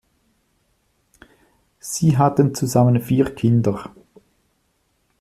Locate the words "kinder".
3.35-3.91